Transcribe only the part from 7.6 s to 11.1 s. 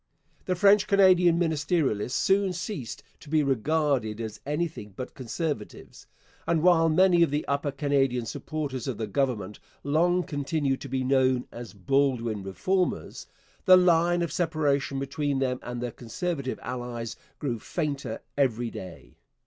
Canadian supporters of the Government long continued to be